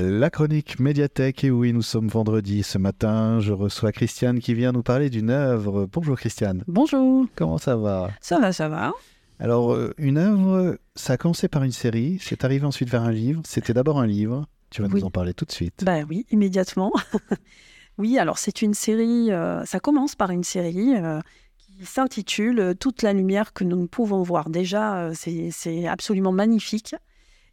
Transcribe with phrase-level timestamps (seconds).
[0.00, 2.62] La chronique médiathèque, et oui, nous sommes vendredi.
[2.62, 5.86] Ce matin, je reçois Christiane qui vient nous parler d'une œuvre.
[5.92, 6.64] Bonjour Christiane.
[6.66, 7.26] Bonjour.
[7.36, 8.10] Comment ça va?
[8.22, 8.92] Ça va, ça va.
[9.38, 13.12] Alors, euh, une œuvre, ça a commencé par une série, c'est arrivé ensuite vers un
[13.12, 13.42] livre.
[13.44, 14.46] C'était d'abord un livre.
[14.70, 15.00] Tu vas Oui.
[15.00, 15.84] nous en parler tout de suite.
[15.84, 16.90] Ben oui, immédiatement.
[17.98, 21.20] oui, alors c'est une série, euh, ça commence par une série euh,
[21.58, 24.48] qui s'intitule Toute la lumière que nous ne pouvons voir.
[24.48, 26.94] Déjà, euh, c'est c'est absolument magnifique.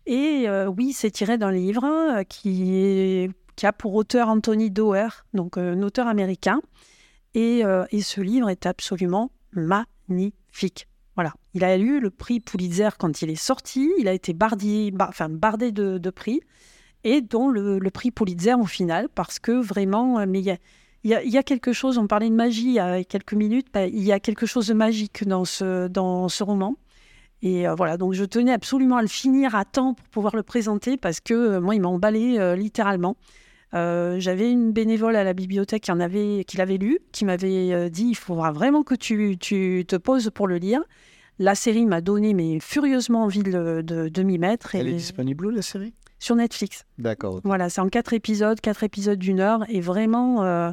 [0.06, 3.30] Et euh, oui, c'est tiré d'un livre euh, qui,
[3.62, 6.62] a pour auteur Anthony Doerr, donc euh, un auteur américain.
[7.36, 7.62] Et,
[8.02, 10.88] ce livre est absolument magnifique.
[11.16, 11.34] Voilà.
[11.54, 13.92] Il a eu le prix Pulitzer quand il est sorti.
[14.00, 14.36] Il a été
[15.00, 16.42] enfin, bardé de, prix.
[17.04, 20.58] Et dont le, prix Pulitzer au final, parce que vraiment, mais il
[21.04, 24.04] y a quelque chose, on parlait de magie il y a quelques minutes, bah, il
[24.04, 26.78] y a quelque chose de magique dans ce, dans ce roman.
[27.42, 30.44] Et euh, voilà, donc je tenais absolument à le finir à temps pour pouvoir le
[30.44, 33.16] présenter, parce que euh, moi, il m'a emballé euh, littéralement.
[33.74, 37.90] Euh, J'avais une bénévole à la bibliothèque qui, en avait, qui l'avait lu, qui m'avait
[37.90, 40.82] dit il faudra vraiment que tu, tu te poses pour le lire.
[41.38, 44.76] La série m'a donné mais furieusement envie de, de, de m'y mettre.
[44.76, 45.94] Elle est disponible où la série?
[46.18, 46.84] Sur Netflix.
[46.98, 47.40] D'accord.
[47.46, 50.72] Voilà, c'est en quatre épisodes, quatre épisodes d'une heure, et vraiment, euh,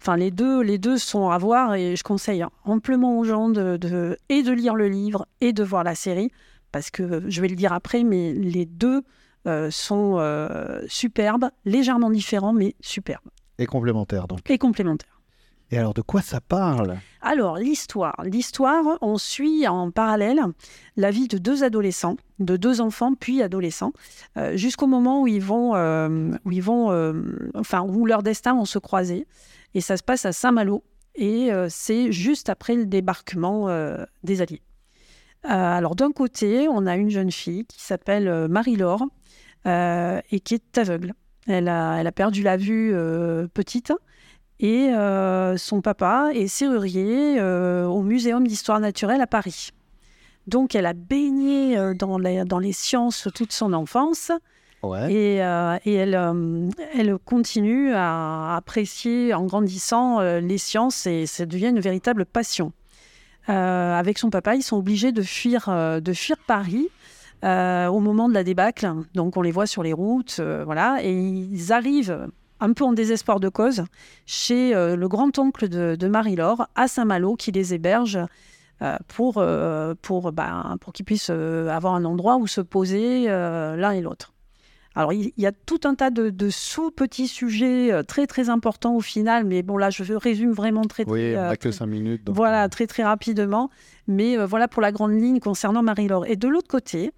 [0.00, 3.76] enfin les deux, les deux sont à voir, et je conseille amplement aux gens de,
[3.76, 6.30] de- et de lire le livre et de voir la série,
[6.72, 9.02] parce que je vais le dire après, mais les deux
[9.46, 14.40] euh, sont euh, superbes, légèrement différents, mais superbes Et complémentaire donc.
[14.50, 15.17] et complémentaires.
[15.70, 16.98] Et alors, de quoi ça parle?
[17.20, 18.16] Alors, l'histoire.
[18.24, 20.40] L'histoire, on suit en parallèle
[20.96, 23.92] la vie de deux adolescents, de deux enfants puis adolescents,
[24.38, 27.12] euh, jusqu'au moment où ils vont, euh, où ils vont, euh,
[27.54, 29.26] enfin, où leurs destins vont se croiser.
[29.74, 30.82] Et ça se passe à Saint-Malo.
[31.14, 33.66] Et c'est juste après le débarquement
[34.22, 34.62] des Alliés.
[35.42, 39.04] Alors, d'un côté, on a une jeune fille qui s'appelle Marie-Laure
[39.66, 41.14] et qui est aveugle.
[41.48, 42.94] Elle a, elle a perdu la vue
[43.52, 43.92] petite.
[44.60, 49.70] Et euh, son papa est serrurier euh, au Muséum d'histoire naturelle à Paris.
[50.46, 54.32] Donc, elle a baigné euh, dans, les, dans les sciences toute son enfance
[54.84, 55.12] Ouais.
[55.12, 61.26] et, euh, et elle, euh, elle continue à apprécier en grandissant euh, les sciences et
[61.26, 62.72] ça devient une véritable passion.
[63.48, 66.86] Avec son papa, ils sont obligés de fuir, de fuir Paris
[67.42, 68.92] au moment de la débâcle.
[69.14, 72.28] Donc on les voit sur les routes, voilà, et ils arrivent
[72.60, 73.84] un peu en désespoir de cause
[74.26, 78.18] chez euh, le grand-oncle de, de Marie-Laure à Saint-Malo qui les héberge
[78.82, 83.90] euh, pour, euh, pour, ben, pour qu'ils puissent avoir un endroit où se poser l'un
[83.92, 84.32] et l'autre.
[84.94, 89.00] Alors, il y a tout un tas de, de sous-petits sujets très, très importants au
[89.00, 92.24] final, mais bon, là, je résume vraiment très, très, Oui, on n'a que 5 minutes.
[92.24, 93.70] donc- voilà, très très rapidement.
[94.08, 96.26] Mais voilà pour la grande ligne concernant Marie-Laure.
[96.26, 97.12] Et de l'autre côté,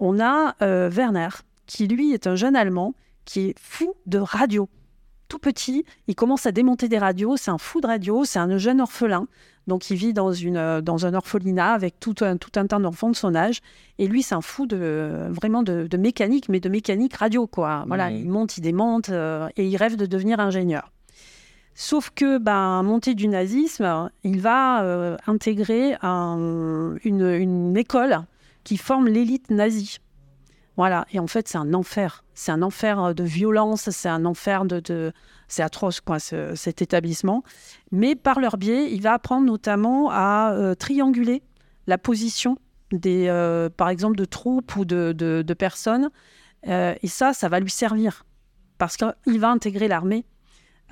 [0.00, 0.56] on a
[0.88, 1.28] Werner,
[1.66, 2.94] qui lui est un jeune Allemand
[3.26, 4.68] qui est fou de radio.
[5.30, 7.36] Tout petit, il commence à démonter des radios.
[7.38, 9.28] C'est un fou de radio, c'est un jeune orphelin.
[9.68, 12.80] Donc il vit dans, une, euh, dans un orphelinat avec tout un, tout un tas
[12.80, 13.60] d'enfants de son âge.
[13.98, 17.46] Et lui, c'est un fou de, vraiment de, de mécanique, mais de mécanique radio.
[17.46, 17.84] Quoi.
[17.86, 20.90] Voilà, il monte, il démonte euh, et il rêve de devenir ingénieur.
[21.76, 28.18] Sauf que, ben, montée du nazisme, il va euh, intégrer un- une, une école
[28.64, 29.98] qui forme l'élite nazie.
[30.80, 32.24] Voilà, et en fait, c'est un enfer.
[32.32, 35.12] C'est un enfer de violence, c'est un enfer de.
[35.46, 37.44] c'est atroce, quoi, ce- cet établissement.
[37.92, 41.42] Mais par leur biais, il va apprendre notamment à euh, trianguler
[41.86, 42.56] la position
[42.92, 46.08] des, euh, par exemple, de troupes ou de, personnes.
[46.66, 48.24] Euh, et ça, ça va lui servir.
[48.78, 50.24] Parce qu'il va intégrer l'armée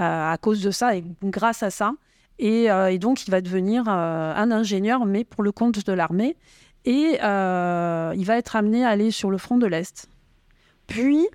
[0.00, 1.94] euh, à cause de ça et grâce à ça.
[2.38, 6.36] Et, euh, donc, il va devenir euh, un ingénieur, mais pour le compte de l'armée.
[6.84, 10.08] Et euh, il va être amené à aller sur le front de l'Est.
[10.86, 11.26] Puis,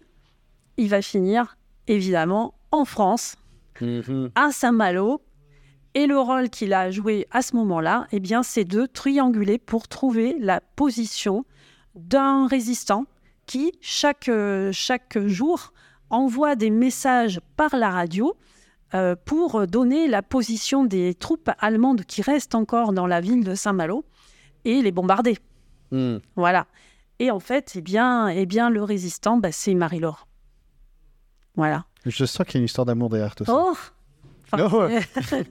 [0.77, 3.35] il va finir, évidemment, en France,
[3.81, 4.29] Mhm.
[4.35, 5.21] à Saint-Malo.
[5.95, 9.87] Et le rôle qu'il a joué à ce moment-là, eh bien, c'est de trianguler pour
[9.87, 11.45] trouver la position
[11.95, 13.05] d'un résistant
[13.45, 14.29] qui, chaque,
[14.71, 15.73] chaque jour,
[16.09, 18.33] envoie des messages par la radio
[18.95, 23.53] euh, pour donner la position des troupes allemandes qui restent encore dans la ville de
[23.55, 24.03] Saint-Malo
[24.65, 25.37] et les bombarder.
[25.91, 26.19] Mhm.
[26.35, 26.65] Voilà.
[27.19, 30.27] Et en fait, eh bien, eh bien le résistant, bah, c'est Marie-Laure.
[31.55, 31.85] Voilà.
[32.05, 33.53] Je sens qu'il y a une histoire d'amour derrière tout ça.
[33.55, 33.73] Oh
[34.51, 34.87] Enfin, Oh.
[35.21, 35.47] c'est-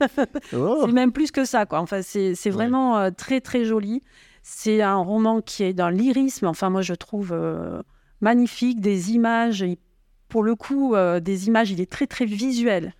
[0.53, 0.83] Oh.
[0.85, 1.79] c'est même plus que ça, quoi.
[1.79, 2.55] Enfin, c'est c'est Ouais.
[2.55, 4.01] vraiment euh, très, très joli.
[4.43, 7.81] C'est un roman qui est d'un lyrisme, enfin, moi, je trouve euh,
[8.21, 9.65] magnifique, des images.
[10.29, 12.93] Pour le coup, euh, des images, il est très, très visuel.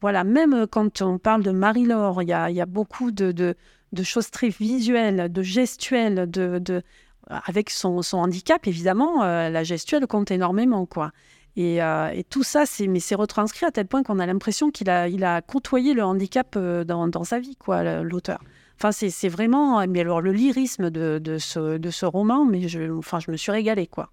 [0.00, 3.32] Voilà, même quand on parle de Marie-Laure, il y a, il y a beaucoup de,
[3.32, 3.54] de,
[3.92, 6.82] de choses très visuelles, de gestuelles, de, de,
[7.28, 11.12] avec son, son handicap, évidemment, euh, la gestuelle compte énormément, quoi.
[11.58, 11.80] Et,
[12.28, 15.24] tout ça, c'est mais c'est retranscrit à tel point qu'on a l'impression qu'il a, il
[15.24, 18.40] a côtoyé le handicap dans, dans sa vie, quoi, l'auteur.
[18.78, 19.86] Enfin, c'est vraiment.
[19.86, 23.38] Mais alors, le lyrisme de, de, ce, de ce roman, mais je, enfin, je me
[23.38, 24.10] suis régalée, quoi.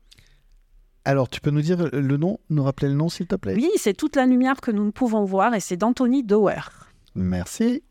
[1.06, 3.56] Alors, tu peux nous dire le nom, nous rappeler le nom, s'il te plaît?
[3.56, 6.62] Oui, c'est Toute la lumière que nous ne pouvons voir et c'est d'Anthony Dower.
[7.14, 7.84] Merci.